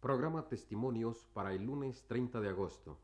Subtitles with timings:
[0.00, 2.98] Programa Testimonios para el lunes 30 de agosto.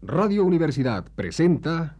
[0.00, 1.98] Radio Universidad presenta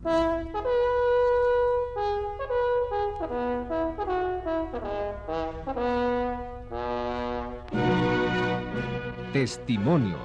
[9.34, 10.18] Testimonios.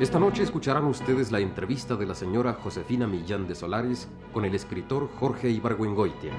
[0.00, 4.54] Esta noche escucharán ustedes la entrevista de la señora Josefina Millán de Solares con el
[4.54, 6.32] escritor Jorge Ibargüengoitia.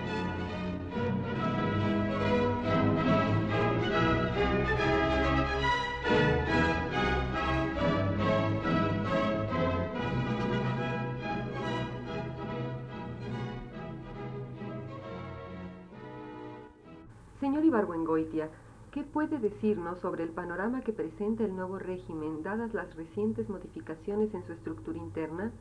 [17.40, 18.50] Señor Ibargüengoitia,
[18.92, 24.34] ¿qué puede decirnos sobre el panorama que presenta el nuevo régimen, dadas las recientes modificaciones
[24.34, 25.52] en su estructura interna?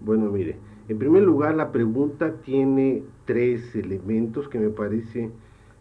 [0.00, 0.56] Bueno, mire,
[0.88, 5.30] en primer lugar la pregunta tiene tres elementos que me parece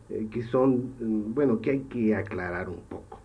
[0.10, 3.20] eh, que son, mm, bueno, que hay que aclarar un poco.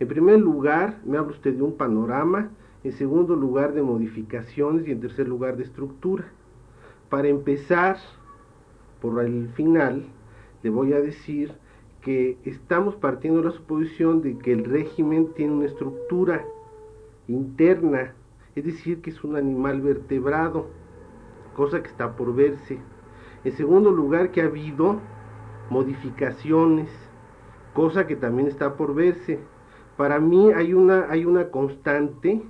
[0.00, 2.50] En primer lugar, me habla usted de un panorama,
[2.82, 6.24] en segundo lugar de modificaciones y en tercer lugar de estructura.
[7.10, 7.98] Para empezar,
[9.00, 10.06] por el final,
[10.62, 11.52] le voy a decir
[12.02, 16.44] que estamos partiendo de la suposición de que el régimen tiene una estructura
[17.28, 18.12] interna,
[18.56, 20.66] es decir, que es un animal vertebrado,
[21.54, 22.78] cosa que está por verse.
[23.44, 25.00] En segundo lugar, que ha habido
[25.70, 26.90] modificaciones,
[27.72, 29.38] cosa que también está por verse.
[29.96, 32.42] Para mí hay una, hay una constante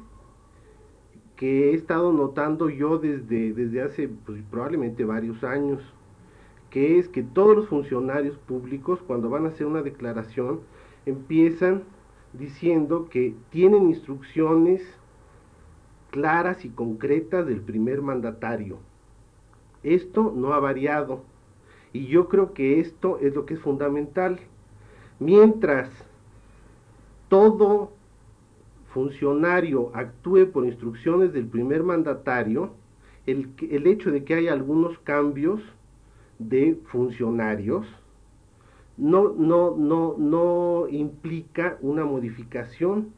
[1.37, 5.81] que he estado notando yo desde, desde hace pues, probablemente varios años
[6.73, 10.61] que es que todos los funcionarios públicos cuando van a hacer una declaración
[11.05, 11.83] empiezan
[12.33, 14.83] diciendo que tienen instrucciones
[16.11, 18.79] claras y concretas del primer mandatario.
[19.83, 21.25] Esto no ha variado
[21.93, 24.41] y yo creo que esto es lo que es fundamental.
[25.19, 25.91] Mientras
[27.29, 27.93] todo
[28.95, 32.71] funcionario actúe por instrucciones del primer mandatario,
[33.27, 35.61] el, el hecho de que haya algunos cambios
[36.49, 37.87] de funcionarios
[38.97, 43.13] no, no, no, no implica una modificación,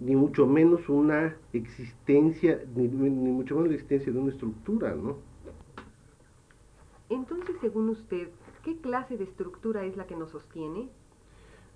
[0.00, 5.16] ni mucho menos una existencia, ni, ni, mucho menos la existencia de una estructura, ¿no?
[7.08, 8.28] Entonces, según usted,
[8.64, 10.88] ¿qué clase de estructura es la que nos sostiene?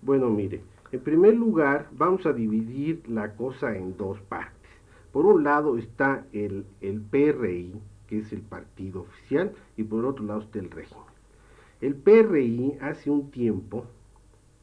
[0.03, 0.63] Bueno, mire,
[0.93, 4.71] en primer lugar, vamos a dividir la cosa en dos partes.
[5.13, 7.75] Por un lado está el, el PRI,
[8.07, 11.05] que es el partido oficial, y por otro lado está el régimen.
[11.81, 13.85] El PRI hace un tiempo,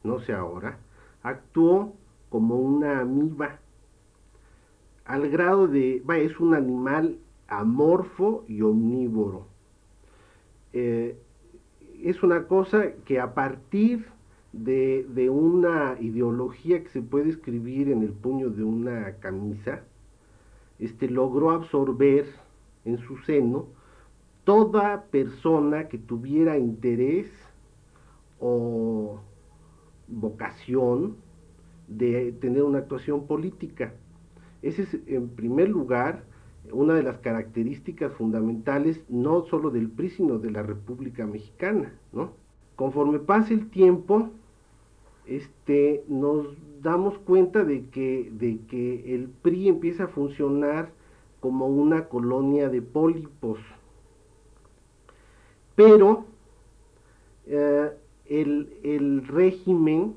[0.02, 0.78] no sé ahora,
[1.22, 1.94] actuó
[2.28, 3.60] como una amiba,
[5.04, 7.18] al grado de, va, es un animal
[7.48, 9.46] amorfo y omnívoro.
[10.72, 11.16] Eh,
[12.02, 14.06] es una cosa que a partir
[14.52, 19.82] de, de, una ideología que se puede escribir en el puño de una camisa,
[20.78, 22.26] este, logró absorber
[22.84, 23.66] en su seno
[24.44, 27.30] toda persona que tuviera interés
[28.38, 29.20] o
[30.06, 31.16] vocación
[31.88, 33.94] de tener una actuación política.
[34.62, 36.24] Esa es, en primer lugar,
[36.72, 42.32] una de las características fundamentales no solo del PRI, sino de la República Mexicana, ¿no?
[42.76, 44.30] Conforme pase el tiempo,
[45.26, 46.48] este, nos
[46.82, 50.90] damos cuenta de que, de que el PRI empieza a funcionar
[51.44, 53.58] como una colonia de pólipos.
[55.74, 56.24] Pero
[57.44, 57.90] eh,
[58.24, 60.14] el, el régimen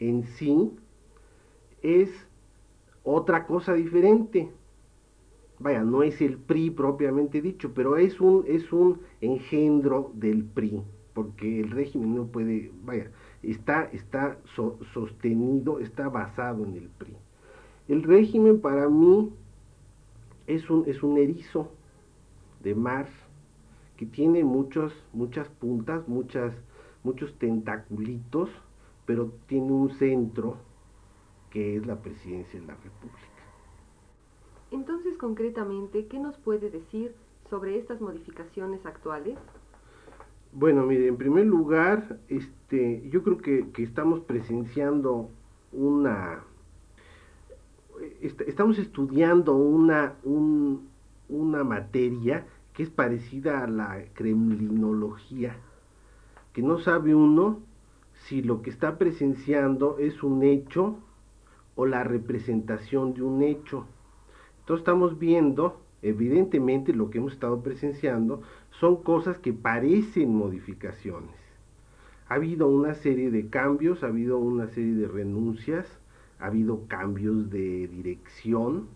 [0.00, 0.72] en sí
[1.84, 2.10] es
[3.04, 4.50] otra cosa diferente.
[5.60, 10.82] Vaya, no es el PRI propiamente dicho, pero es un, es un engendro del PRI,
[11.12, 13.08] porque el régimen no puede, vaya,
[13.40, 17.14] está, está so, sostenido, está basado en el PRI.
[17.86, 19.32] El régimen para mí
[20.46, 21.70] es un, es un erizo
[22.62, 23.08] de mar
[23.96, 26.52] que tiene muchos, muchas puntas, muchas,
[27.02, 28.50] muchos tentaculitos,
[29.06, 30.56] pero tiene un centro
[31.50, 33.18] que es la presidencia de la República.
[34.70, 37.14] Entonces, concretamente, ¿qué nos puede decir
[37.48, 39.38] sobre estas modificaciones actuales?
[40.52, 45.28] Bueno, mire, en primer lugar, este, yo creo que, que estamos presenciando
[45.72, 46.42] una
[48.26, 50.88] estamos estudiando una, un,
[51.28, 55.56] una materia que es parecida a la kremlinología,
[56.52, 57.60] que no sabe uno
[58.26, 60.96] si lo que está presenciando es un hecho
[61.76, 63.86] o la representación de un hecho.
[64.60, 71.34] Entonces estamos viendo, evidentemente lo que hemos estado presenciando son cosas que parecen modificaciones.
[72.28, 75.86] Ha habido una serie de cambios, ha habido una serie de renuncias,
[76.44, 78.88] ha habido cambios de dirección,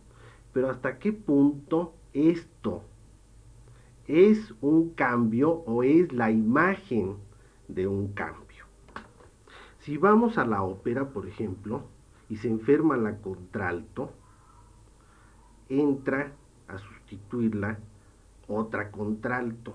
[0.53, 2.83] pero hasta qué punto esto
[4.07, 7.17] es un cambio o es la imagen
[7.67, 8.65] de un cambio.
[9.79, 11.85] Si vamos a la ópera, por ejemplo,
[12.29, 14.13] y se enferma la contralto,
[15.71, 16.33] entra
[16.67, 17.79] a sustituirla
[18.47, 19.75] otra contralto.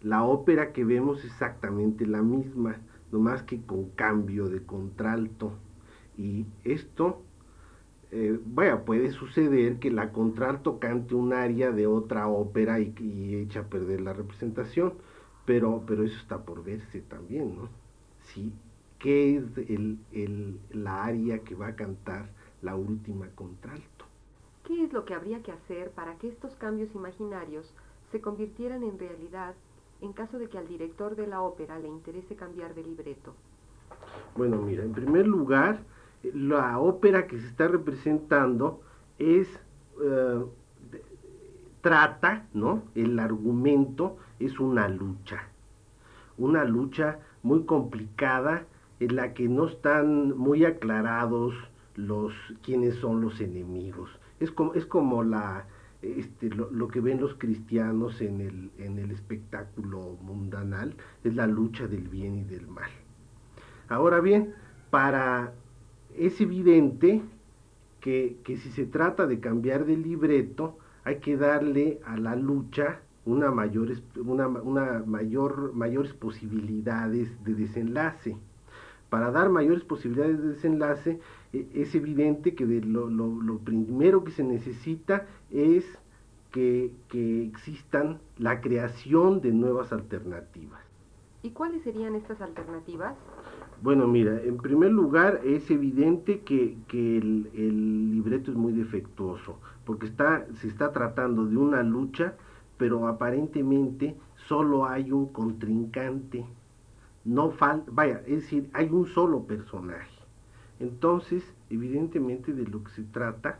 [0.00, 2.78] La ópera que vemos es exactamente la misma,
[3.12, 5.52] nomás que con cambio de contralto.
[6.16, 7.22] Y esto,
[8.10, 13.36] eh, bueno, puede suceder que la contralto cante un aria de otra ópera y, y
[13.36, 14.94] echa a perder la representación,
[15.46, 17.68] pero, pero eso está por verse también, ¿no?
[18.22, 18.52] Sí,
[18.98, 22.28] qué es el, la aria que va a cantar
[22.62, 24.04] la última contralto.
[24.64, 27.74] ¿Qué es lo que habría que hacer para que estos cambios imaginarios
[28.12, 29.54] se convirtieran en realidad
[30.00, 33.34] en caso de que al director de la ópera le interese cambiar de libreto?
[34.36, 35.80] Bueno, mira, en primer lugar,
[36.34, 38.80] la ópera que se está representando
[39.18, 39.48] es
[40.02, 40.44] eh,
[41.80, 42.84] trata, ¿no?
[42.94, 45.48] El argumento es una lucha,
[46.38, 48.64] una lucha muy complicada
[49.00, 51.54] en la que no están muy aclarados
[51.96, 52.32] los
[52.62, 54.10] quiénes son los enemigos.
[54.38, 55.66] Es como, es como la,
[56.02, 60.94] este, lo, que ven los cristianos en el, en el espectáculo mundanal,
[61.24, 62.90] es la lucha del bien y del mal.
[63.88, 64.54] Ahora bien,
[64.90, 65.52] para
[66.16, 67.22] es evidente
[68.00, 73.00] que, que si se trata de cambiar de libreto, hay que darle a la lucha
[73.24, 78.36] una mayor, una, mayor, mayores posibilidades de desenlace
[79.08, 81.20] para dar mayores posibilidades de desenlace,
[81.52, 85.84] e, es evidente que lo, primero que se necesita es
[86.50, 90.80] que, que, existan la creación de nuevas alternativas.
[91.42, 93.14] ¿Y cuáles serían estas alternativas?
[93.82, 99.58] Bueno, mira, en primer lugar es evidente que, que el, el, libreto es muy defectuoso,
[99.84, 102.34] porque está, se está tratando de una lucha,
[102.78, 104.16] pero aparentemente
[104.46, 106.46] solo hay un contrincante
[107.24, 110.10] no falta, vaya, es decir, hay un solo personaje.
[110.80, 113.58] Entonces, evidentemente de lo que se trata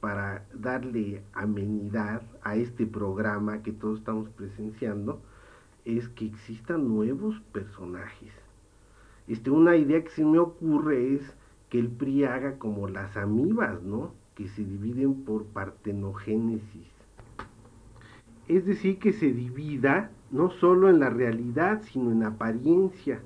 [0.00, 5.20] para darle amenidad a este programa que todos estamos presenciando
[5.84, 8.32] es que existan nuevos personajes.
[9.28, 11.36] Este, una idea que se me ocurre es
[11.70, 14.12] que el PRI haga como las amibas, ¿no?
[14.34, 16.88] Que se dividen por partenogénesis.
[18.48, 23.20] Es decir, que se divida no solo en la realidad, sino en apariencia,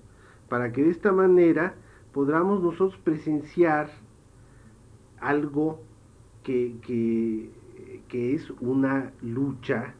[0.48, 1.74] para que de esta manera
[2.12, 3.90] podamos nosotros presenciar
[5.20, 5.80] algo
[6.42, 9.94] que, que, es una lucha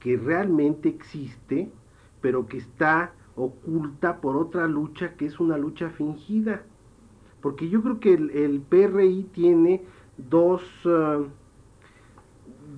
[0.00, 1.70] que realmente existe,
[2.20, 6.62] pero que está oculta por otra lucha que es una lucha fingida.
[7.40, 9.82] Porque yo creo que el, PRI tiene
[10.16, 11.20] dos, ah,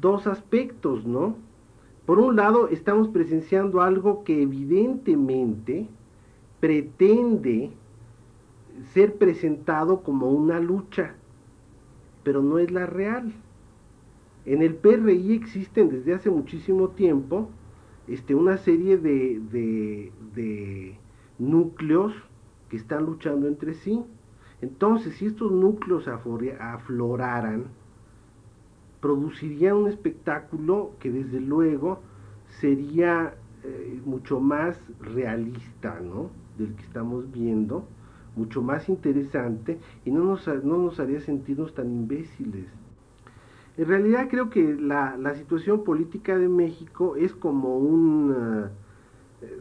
[0.01, 1.37] dos aspectos, ¿no?
[2.07, 5.89] Por un lado, estamos presenciando algo que evidentemente
[6.61, 7.71] pretende
[8.93, 11.15] ser presentado como una lucha,
[12.25, 13.33] pero no es la real.
[14.45, 17.49] En el PRI existen desde hace muchísimo tiempo
[18.09, 19.41] este, una serie de,
[20.35, 20.99] de
[21.39, 22.13] núcleos
[22.69, 24.03] que están luchando entre sí.
[24.61, 27.67] Entonces, si estos núcleos afloraran,
[29.01, 32.01] produciría un espectáculo que desde luego
[32.61, 33.35] sería
[33.65, 36.31] eh, mucho más realista, ¿no?
[36.57, 37.85] Del que estamos viendo,
[38.37, 42.67] mucho más interesante y no nos, no nos haría sentirnos tan imbéciles.
[43.77, 48.69] En realidad creo que la, situación política de México es como un,
[49.41, 49.61] eh,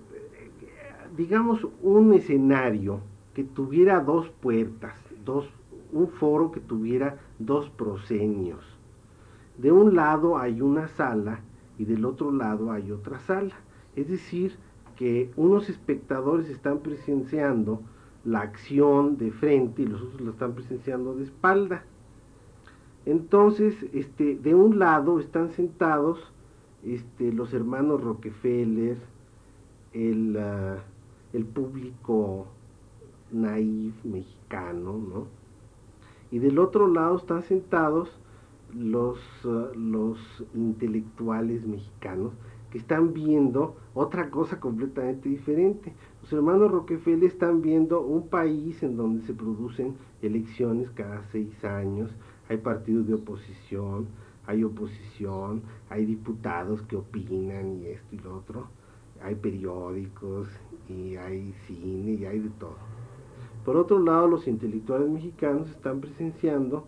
[1.16, 3.00] digamos, un escenario
[3.34, 5.50] que tuviera dos puertas, dos,
[5.94, 8.60] un foro que tuviera dos proscenios
[9.62, 11.42] de un lado hay una sala
[11.78, 13.54] y del otro lado hay otra sala.
[13.96, 14.56] Es decir,
[14.96, 17.82] que unos espectadores están presenciando
[18.24, 21.84] la acción de frente y los otros la están presenciando de espalda.
[23.06, 26.20] Entonces, este, de un lado están sentados
[26.84, 28.98] este, los hermanos Rockefeller,
[29.94, 30.78] el, ah,
[31.34, 32.48] el público
[33.32, 35.28] naif mexicano, ¿no?
[36.32, 38.10] Y del otro lado están sentados
[38.74, 40.18] los, uh, los
[40.54, 42.32] intelectuales mexicanos
[42.72, 45.94] que están viendo otra cosa completamente diferente.
[46.22, 52.10] Los hermanos Rockefeller están viendo un país en donde se producen elecciones cada seis años,
[52.52, 54.08] hay partidos de oposición,
[54.46, 58.68] hay oposición, hay diputados que opinan y esto y lo otro,
[59.24, 60.50] hay periódicos
[60.90, 62.76] y hay cine y hay de todo.
[63.64, 66.88] Por otro lado, los intelectuales mexicanos están presenciando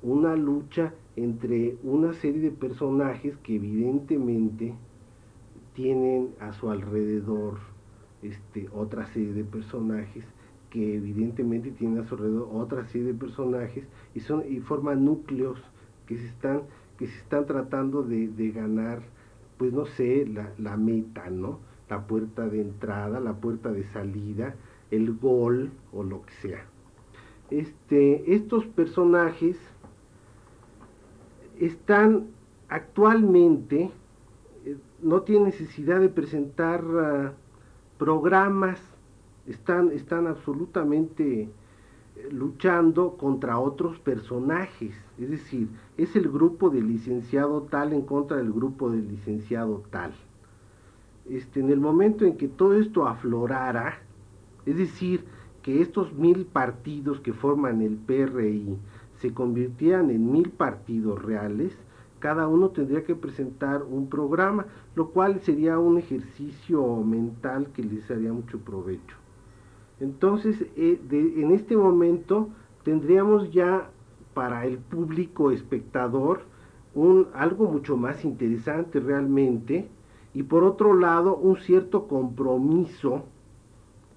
[0.00, 4.74] una lucha entre una serie de personajes que evidentemente
[5.74, 7.58] tienen a su alrededor
[8.22, 10.24] este, otra serie de personajes
[10.74, 15.62] que evidentemente tienen a su alrededor otra serie de personajes y son y forman núcleos
[16.04, 16.62] que se están
[16.98, 19.00] que se están tratando de, ganar
[19.56, 24.56] pues no sé la, la, meta no la puerta de entrada la puerta de salida
[24.90, 26.64] el gol o lo que sea.
[27.50, 29.56] Este estos personajes
[31.60, 32.26] están
[32.68, 33.92] actualmente
[34.64, 37.32] eh, no tienen necesidad de presentar ah,
[37.96, 38.80] programas,
[39.46, 41.48] están, están absolutamente eh,
[42.30, 48.52] luchando contra otros personajes, es decir, es el grupo del licenciado tal en contra del
[48.52, 50.12] grupo del licenciado tal.
[51.28, 53.98] Este, en el momento en que todo esto aflorara,
[54.66, 55.24] es decir,
[55.62, 58.76] que estos mil partidos que forman el PRI
[59.16, 61.74] se convirtieran en mil partidos reales,
[62.18, 68.10] cada uno tendría que presentar un programa, lo cual sería un ejercicio mental que les
[68.10, 69.23] haría mucho provecho.
[70.04, 72.50] Entonces, eh, en este momento
[72.82, 73.88] tendríamos ya
[74.34, 76.42] para el público espectador
[76.94, 79.88] un, algo mucho más interesante realmente
[80.34, 83.24] y por otro lado un cierto compromiso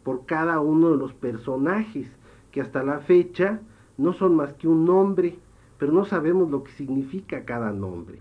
[0.04, 2.12] por cada uno de los personajes
[2.52, 3.62] que hasta la fecha
[3.98, 5.40] no son más que un nombre
[5.80, 8.20] pero no sabemos lo que significa cada nombre.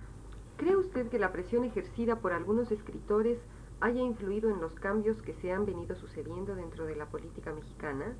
[0.56, 3.38] ¿Cree usted que la presión ejercida por algunos escritores
[3.80, 8.14] haya influido en los cambios que se han venido sucediendo dentro de la política mexicana?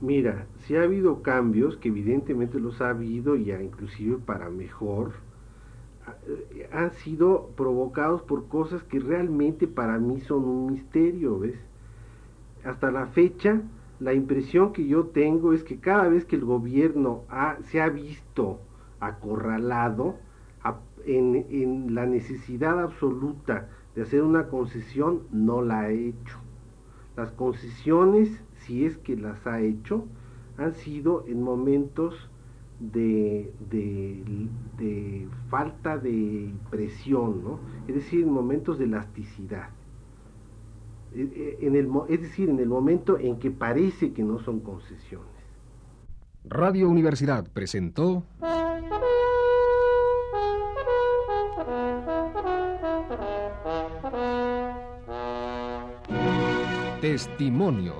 [0.00, 5.12] Mira, si ha habido cambios, que evidentemente los ha habido, y inclusive para mejor,
[6.72, 11.58] han sido provocados por cosas que realmente para mí son un misterio, ¿ves?
[12.64, 13.62] Hasta la fecha,
[14.00, 17.22] la impresión que yo tengo es que cada vez que el gobierno
[17.64, 18.58] se ha visto
[19.00, 20.16] acorralado
[21.06, 26.38] en, en, la necesidad absoluta de hacer una concesión, no la ha hecho.
[27.16, 30.06] Las concesiones, si es que las ha hecho,
[30.58, 32.14] han sido en momentos
[32.80, 37.60] de, de falta de presión, ¿no?
[37.86, 39.68] es decir, en momentos de elasticidad.
[41.14, 45.28] Eh, en el, es decir, en el momento en que parece que no son concesiones.
[46.44, 48.24] Radio Universidad presentó...
[57.04, 57.96] Testimonios.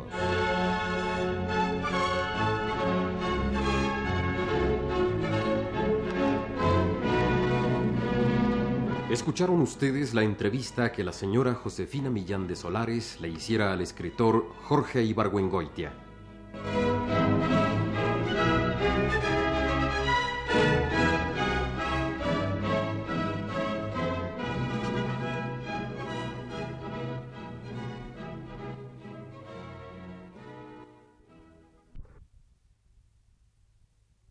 [9.10, 14.46] Escucharon ustedes la entrevista que la señora Josefina Millán de Solares le hiciera al escritor
[14.62, 16.03] Jorge Ibargüengoitia.